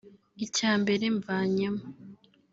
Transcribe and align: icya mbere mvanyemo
icya 0.45 0.71
mbere 0.81 1.05
mvanyemo 1.17 1.83